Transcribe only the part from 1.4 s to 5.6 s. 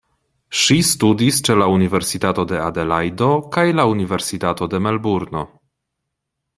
ĉe la universitato de Adelajdo kaj la universitato de Melburno.